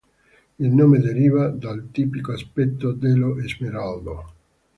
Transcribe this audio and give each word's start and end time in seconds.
Il 0.57 0.69
nome 0.73 0.97
deriva 0.97 1.49
dal 1.49 1.89
tipico 1.91 2.31
aspetto 2.31 2.91
dello 2.91 3.35
smeraldo. 3.45 4.33